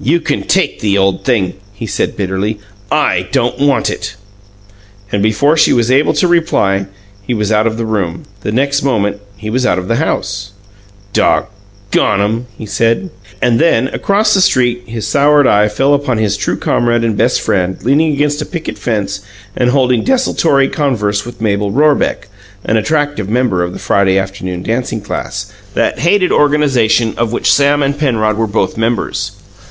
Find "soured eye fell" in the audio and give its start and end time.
15.06-15.92